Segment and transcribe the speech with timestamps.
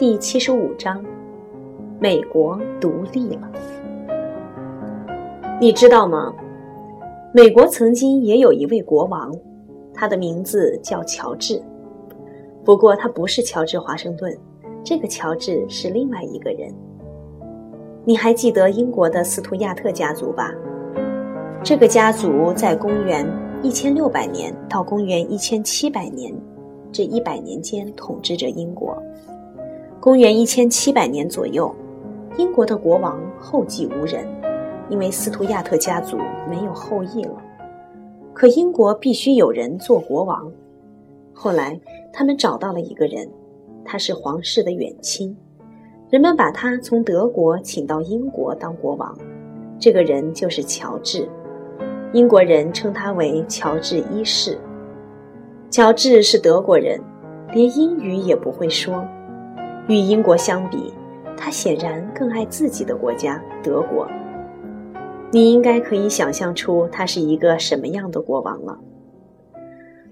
[0.00, 1.04] 第七十五章：
[1.98, 3.52] 美国独立了。
[5.60, 6.34] 你知道吗？
[7.34, 9.30] 美国曾经也有一位国王，
[9.92, 11.62] 他的名字叫乔治。
[12.64, 14.34] 不过他不是乔治华盛顿，
[14.82, 16.74] 这个乔治是另外一个人。
[18.02, 20.50] 你还记得英国的斯图亚特家族吧？
[21.62, 23.30] 这个家族在公元
[23.62, 26.34] 一千六百年到公元一千七百年
[26.90, 28.96] 这一百年间统治着英国。
[30.00, 31.70] 公元一千七百年左右，
[32.38, 34.26] 英国的国王后继无人，
[34.88, 36.16] 因为斯图亚特家族
[36.48, 37.36] 没有后裔了。
[38.32, 40.50] 可英国必须有人做国王。
[41.34, 41.78] 后来
[42.14, 43.28] 他们找到了一个人，
[43.84, 45.36] 他是皇室的远亲，
[46.08, 49.14] 人们把他从德国请到英国当国王。
[49.78, 51.28] 这个人就是乔治，
[52.14, 54.58] 英国人称他为乔治一世。
[55.68, 56.98] 乔治是德国人，
[57.52, 59.06] 连英语也不会说。
[59.90, 60.94] 与英国相比，
[61.36, 64.06] 他显然更爱自己的国家德国。
[65.32, 68.78] 你应该可以想象出他是一个什么样的国王了。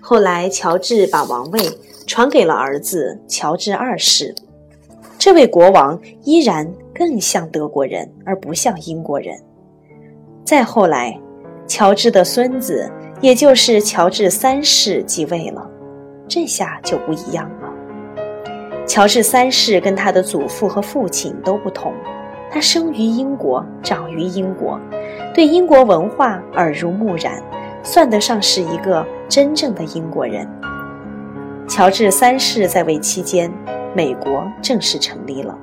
[0.00, 1.60] 后来，乔治把王位
[2.06, 4.32] 传给了儿子乔治二世。
[5.18, 9.36] 这位国王依然更像德国人，而不像英国人。
[10.44, 11.18] 再后来，
[11.66, 12.88] 乔治的孙子，
[13.20, 15.68] 也就是乔治三世继位了，
[16.28, 17.63] 这下就不一样了。
[18.86, 21.92] 乔治三世跟他的祖父和父亲都不同，
[22.50, 24.78] 他生于英国，长于英国，
[25.34, 27.42] 对英国文化耳濡目染，
[27.82, 30.46] 算得上是一个真正的英国人。
[31.66, 33.50] 乔治三世在位期间，
[33.96, 35.58] 美国正式成立了。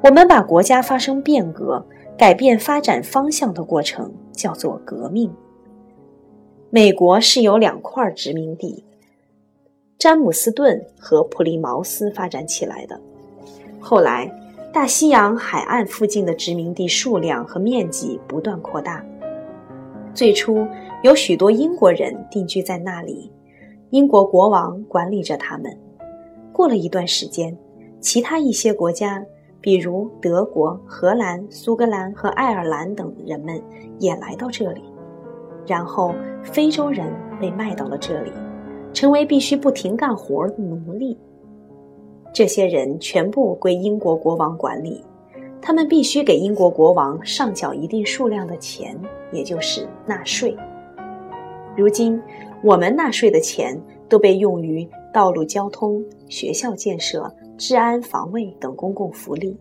[0.00, 1.84] 我们把国家发生变革、
[2.16, 5.30] 改变发展方向的过程叫做革命。
[6.70, 8.84] 美国是由两块殖民地。
[9.98, 12.98] 詹姆斯顿和普利茅斯发展起来的。
[13.80, 14.32] 后来，
[14.72, 19.04] 大西洋海岸附近的殖民地数量和面积不断扩大。
[20.14, 20.64] 最初
[21.02, 23.28] 有许多英国人定居在那里，
[23.90, 25.76] 英国国王管理着他们。
[26.52, 27.56] 过了一段时间，
[28.00, 29.20] 其他一些国家，
[29.60, 33.60] 比如德国、荷兰、苏格兰和爱尔兰等人们
[33.98, 34.82] 也来到这里。
[35.66, 36.14] 然后，
[36.44, 38.30] 非洲人被卖到了这里。
[38.92, 41.16] 成为必须不停干活的奴隶。
[42.32, 45.02] 这些人全部归英国国王管理，
[45.60, 48.98] 他们必须给英国国王上缴一定数量的钱，
[49.32, 50.56] 也就是纳税。
[51.76, 52.20] 如今，
[52.62, 59.56] 我们纳税的钱都被用于道路交通、学校建设、治安防卫等公共福利，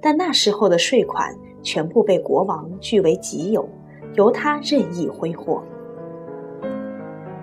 [0.00, 3.68] 但那时候的税款全部被国王据为己有，
[4.14, 5.62] 由他任意挥霍。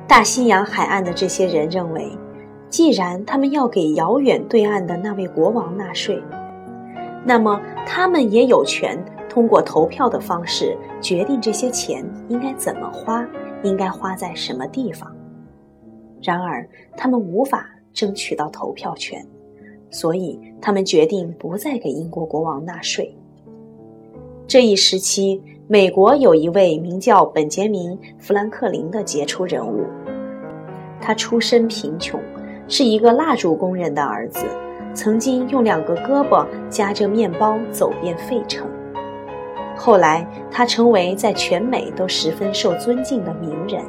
[0.07, 2.15] 大西洋海岸的这些人认为，
[2.69, 6.21] 既然他们要给遥远对岸的那位国王纳税，
[7.25, 13.27] 那么他们也有权通过投票的方式决定这些钱应该怎么花，
[13.63, 15.11] 应该花在什么地方。
[16.21, 19.25] 然而，他们无法争取到投票权，
[19.89, 23.13] 所以他们决定不再给英国国王纳税。
[24.47, 25.41] 这一时期。
[25.67, 29.87] 美国有一位名叫本杰明·富兰克林的杰出人物，
[31.01, 32.21] 他出身贫穷，
[32.67, 34.45] 是一个蜡烛工人的儿子，
[34.93, 38.67] 曾经用两个胳膊夹着面包走遍费城。
[39.75, 43.83] 后来，他成为在全美都十分受尊敬的名人。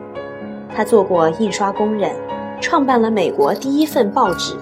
[0.75, 2.11] 他做过印刷工人，
[2.59, 4.57] 创办了美国第一份报纸。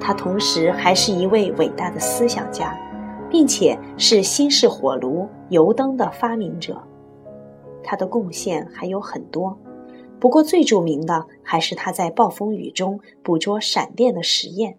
[0.00, 2.74] 他同时还是一位伟大的思想家。
[3.30, 6.82] 并且是新式火炉、油灯的发明者，
[7.82, 9.56] 他的贡献还有很多，
[10.18, 14.78] 不过最著名的还是他在暴风雨中捕捉闪电的实验。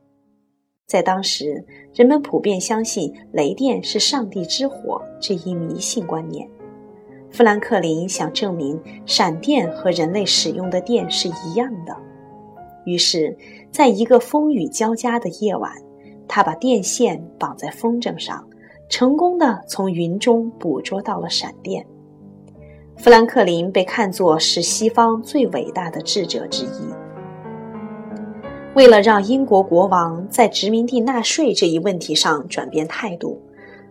[0.88, 6.50] 在当时，人们普遍相信雷电是上帝之火这一迷信观念。
[7.30, 11.96] 富兰克林想证明闪电和人类使用的电是一样的，
[12.86, 13.38] 于是，
[13.72, 15.72] 在一个风雨交加的夜晚。
[16.30, 18.48] 他把电线绑在风筝上，
[18.88, 21.84] 成功的从云中捕捉到了闪电。
[22.96, 26.94] 富兰克林被看作是西方最伟大的智者之一。
[28.76, 33.42] 为了让英国国王在殖民地纳税这一问题上转变态度，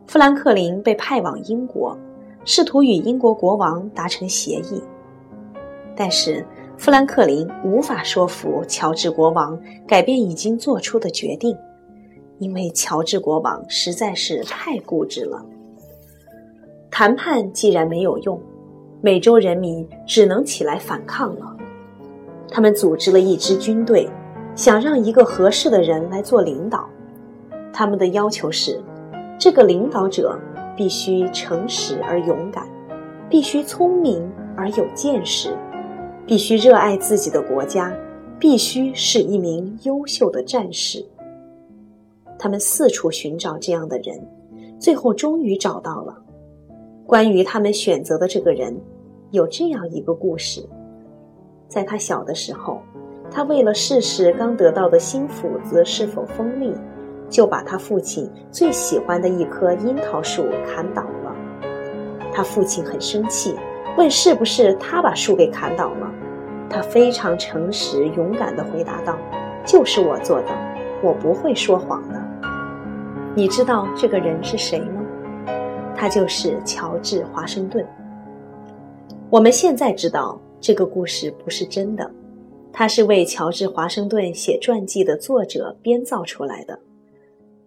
[0.07, 1.99] 富兰克林被派往英国，
[2.45, 4.81] 试图与英国国王达成协议。
[5.97, 6.47] 但是，
[6.77, 11.57] 富兰克林无法说服乔治国王改变已经做出的决定。
[12.39, 15.45] 因为乔治国王实在是太固执了。
[16.91, 18.41] 谈判既然没有用，
[19.01, 21.57] 美洲人民只能起来反抗了。
[22.51, 24.09] 他们组织了一支军队，
[24.57, 26.89] 想让一个合适的人来做领导。
[27.73, 28.81] 他们的要求是：
[29.39, 30.37] 这个领导者
[30.75, 32.67] 必须诚实而勇敢，
[33.29, 35.57] 必须聪明而有见识，
[36.27, 37.95] 必须热爱自己的国家，
[38.39, 41.05] 必须是一名优秀的战士。
[42.39, 44.19] 他们四处寻找这样的人，
[44.79, 46.17] 最后终于找到了。
[47.07, 48.79] 关于他们选择的这个人，
[49.31, 50.67] 有这样一个故事：
[51.69, 52.81] 在他小的时候，
[53.31, 56.73] 他为了试试刚得到的新斧子是否锋利，
[57.29, 61.35] 就把他父亲最喜欢的一棵樱桃树砍倒了。
[62.33, 63.57] 他父亲很生气，
[63.97, 66.13] 问是不是他把树给砍倒了。
[66.71, 69.19] 他非常诚实勇敢地回答道
[69.65, 70.49] ：“就是我做的，
[71.03, 72.18] 我不会说谎的。”
[73.39, 75.01] 你知道这个人是谁吗？
[75.95, 77.87] 他就是乔治·华盛顿。
[79.31, 82.11] 我们现在知道这个故事不是真的，
[82.73, 86.77] 他是为乔治·华盛顿写传记的作者编造出来的。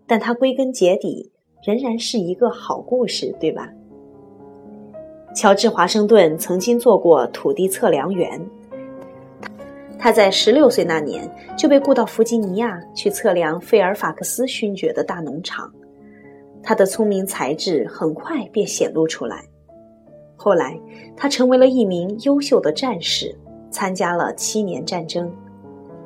[0.05, 1.31] 但他归根结底
[1.65, 3.69] 仍然是一个好故事，对吧？
[5.33, 8.45] 乔治·华盛顿曾经做过土地测量员。
[10.03, 15.71] 他在十六岁那年就被雇到弗吉尼亚去测量费尔法克斯勋爵的大农场，
[16.63, 19.43] 他的聪明才智很快便显露出来。
[20.35, 20.75] 后来，
[21.15, 23.37] 他成为了一名优秀的战士，
[23.69, 25.31] 参加了七年战争。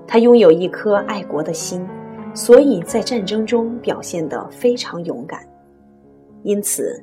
[0.06, 1.88] 他拥有一颗爱国的心，
[2.34, 5.40] 所以在战争中表现得非常勇敢。
[6.44, 7.02] 因此，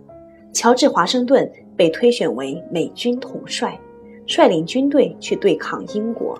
[0.52, 3.80] 乔治·华盛顿被推选为美军统帅，
[4.26, 6.38] 率领军队去对抗英国。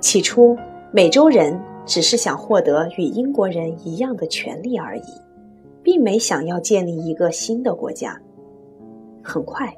[0.00, 0.56] 起初，
[0.92, 5.02] 美洲人只是想获得与英国人一样的权利而已，
[5.82, 8.18] 并没想要建立一个新的国家。
[9.22, 9.76] 很快，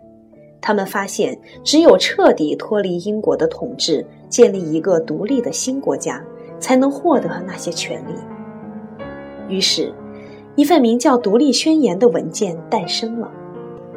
[0.61, 6.23] 他们发现只有彻底脱离英国的统治，建立一个独立的新国家，
[6.59, 8.13] 才能获得那些权利。
[9.49, 9.93] 于是，
[10.55, 13.31] 一份名叫《独立宣言》的文件诞生了。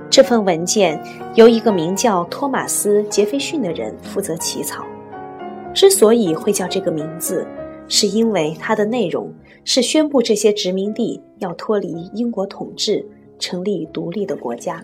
[0.10, 1.04] 这份文件
[1.36, 4.86] 由一个名叫托马斯·杰斐逊的人负责起草。
[5.74, 7.46] 之所以会叫这个名字，
[7.88, 9.34] 是因为它的内容
[9.64, 13.04] 是宣布这些殖民地要脱离英国统治，
[13.40, 14.84] 成立独立的国家。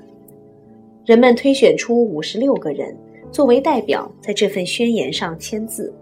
[1.06, 2.96] 人们推选出五十六个人
[3.32, 5.94] 作为代表，在这份宣言上签字。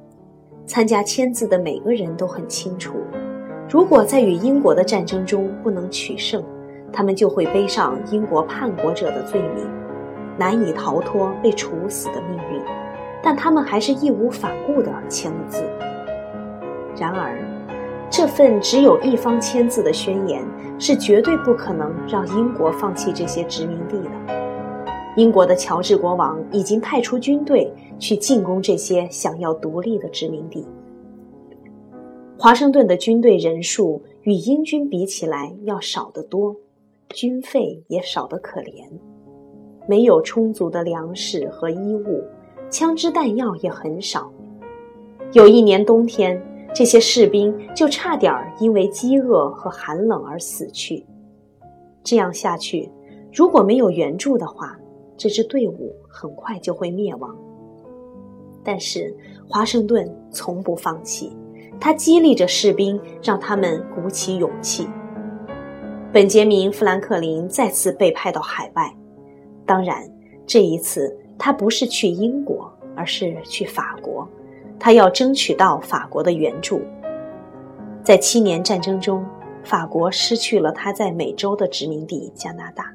[0.66, 2.98] 参加签字的每个人都很清楚，
[3.70, 6.44] 如果在与英国的战争中不能取胜，
[6.92, 9.66] 他们就会背上英国叛国者的罪名，
[10.38, 12.62] 难以逃脱被处死的命运。
[13.24, 15.64] 但他们还是义无反顾地签了字。
[16.96, 17.38] 然而，
[18.10, 20.44] 这份只有一方签字的宣言
[20.80, 24.10] 是绝对不可能让英国放弃这些殖民地的。
[25.16, 30.66] 英国的乔治国王已经派出军队去进攻这些想要独立的殖民地。
[32.38, 36.56] 华盛顿的军队人数与英军比起来要少得多，
[37.10, 38.88] 军费也少得可怜，
[39.88, 42.24] 没有充足的粮食和衣物。
[42.70, 44.30] 枪支弹药也很少，
[45.32, 46.42] 有一年冬天，
[46.76, 51.06] 这些士兵就差点因为饥饿和寒冷而死去。
[52.04, 52.92] 这样下去，
[53.34, 54.78] 如果没有援助的话，
[55.16, 57.34] 这支队伍很快就会灭亡。
[58.64, 59.16] 但是
[59.48, 61.32] 华盛顿从不放弃，
[61.80, 64.86] 他激励着士兵，让他们鼓起勇气。
[66.12, 68.94] 本杰明·富兰克林再次被派到海外，
[69.66, 70.04] 当然，
[70.46, 71.18] 这一次。
[71.38, 74.28] 他不是去英国，而是去法国。
[74.80, 76.82] 他要争取到法国的援助。
[78.04, 79.26] 在七年战争中，
[79.64, 82.86] 法国失去了他在美洲的殖民地加拿大，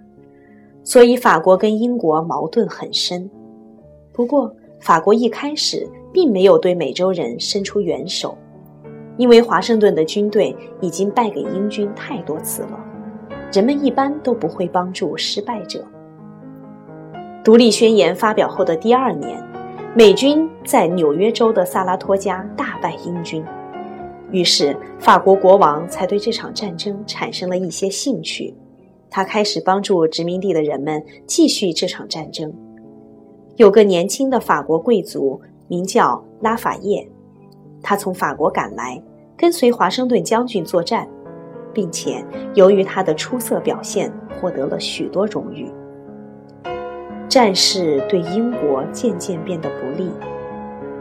[0.85, 3.29] 所以法国跟英国矛盾很深。
[4.13, 8.39] 不过，法国一开始并没有对美洲人伸出援手，
[9.17, 12.79] 因为华盛顿的军队已经败给英军太多次了，
[13.53, 15.85] 人们一般都不会帮助失败者。
[17.45, 19.43] 独立宣言发表后的第二年，
[19.97, 23.45] 美军在纽约州的萨拉托加大败英军，
[24.31, 28.55] 于是法国国王才对这场战争产生了一些兴趣。
[29.11, 32.55] 他开始帮助殖民地的人们继续这场战争。
[33.57, 37.07] 有个年轻的法国贵族名叫拉法叶，
[37.83, 39.03] 他从法国赶来，
[39.37, 41.09] 跟随华盛顿将军作战，
[41.75, 45.69] 并且由于他的出色表现，获得了许多荣誉。
[47.33, 50.11] 战事对英国渐渐变得不利。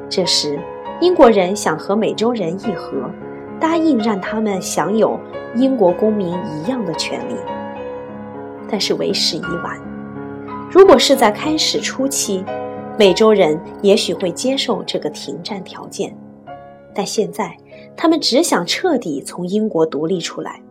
[0.10, 0.58] 这时，
[1.02, 3.12] 英国人想和美洲人议和，
[3.60, 5.20] 答应让他们享有
[5.58, 7.36] 英国公民一样的权利。
[8.70, 9.78] 但是为时已晚。
[10.72, 12.46] 如果是在开始初期，
[12.98, 16.16] 美洲人也许会接受这个停战条件，
[16.96, 17.54] 但现在
[17.94, 20.62] 他们只想彻底从英国独立出来，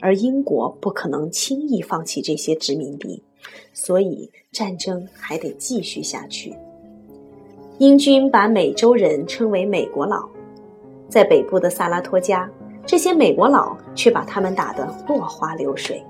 [0.00, 3.22] 而英国不可能轻易放弃这些殖民地，
[3.72, 6.54] 所以战争还得继续下去。
[7.78, 10.28] 英军把美洲人称为“美国佬”，
[11.08, 12.48] 在北部的萨拉托加，
[12.86, 16.02] 这些美国佬却把他们打得落花流水。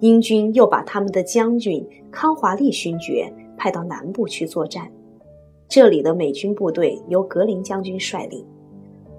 [0.00, 4.90] 英军又把他们的将军康华利勋爵派到南部去作战，
[5.68, 8.44] 这里的美军部队由格林将军率领。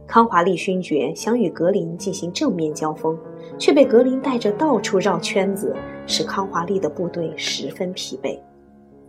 [0.09, 3.15] 康华利勋爵想与格林进行正面交锋，
[3.59, 5.75] 却被格林带着到处绕圈子，
[6.07, 8.39] 使康华利的部队十分疲惫。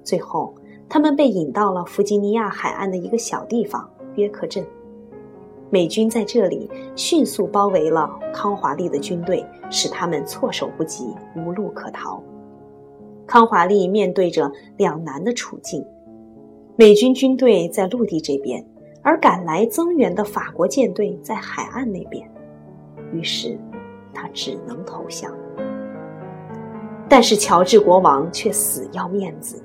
[0.04, 0.54] 最后，
[0.90, 4.62] 他们被引到了弗吉尼亚海岸的一个小地方约克镇。
[5.70, 12.22] 美军在这里迅速包围了康华利的军队，使他们措手不及，无路可逃。
[13.26, 15.82] 康华利面对着两难的处境：
[16.76, 18.62] 美军军队在陆地这边，
[19.02, 22.30] 而赶来增援的法国舰队在海岸那边。
[23.12, 23.58] 于是，
[24.12, 25.32] 他只能投降。
[27.08, 29.62] 但是乔治国王却死要面子，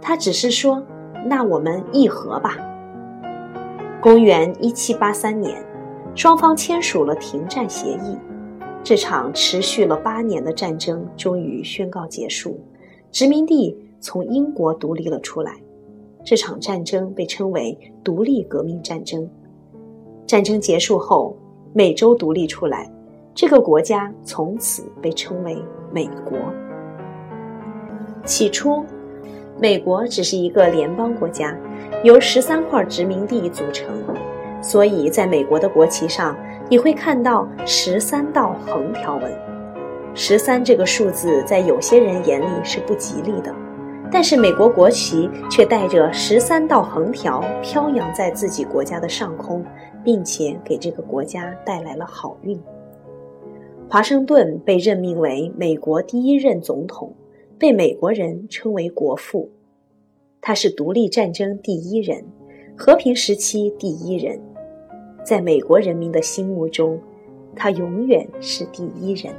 [0.00, 0.82] 他只是说
[1.24, 2.56] ：“那我们议和吧。”
[4.02, 5.64] 公元一七八三年，
[6.14, 8.16] 双方签署了停战协议。
[8.82, 12.58] 这场持续了八年的战争终于宣告结束，
[13.12, 15.52] 殖民地从英国独立了出来。
[16.24, 19.28] 这场战争被称为独立革命战争。
[20.26, 21.36] 战争结束后，
[21.72, 22.90] 美洲独立出来，
[23.34, 25.56] 这个国家从此被称为
[25.92, 26.38] 美国。
[28.24, 28.84] 起初，
[29.58, 31.56] 美国只是一个联邦国家。
[32.04, 33.88] 由十三块殖民地组成，
[34.62, 36.36] 所以在美国的国旗上，
[36.68, 39.32] 你会看到十三道横条纹。
[40.14, 43.52] 十三这个数字在有些人眼里是不吉利的，
[44.10, 49.64] 但是美国国旗却带着十三道横条飘扬在自己国家的上空，
[50.02, 52.58] 并且给这个国家带来了好运。
[53.88, 57.14] 华盛顿被任命为美国第一任总统，
[57.58, 59.50] 被美国人称为国父。
[60.40, 62.24] 他是独立战争第一人，
[62.76, 64.40] 和平时期第一人，
[65.22, 66.98] 在美国人民的心目中，
[67.54, 69.34] 他永远是第一人。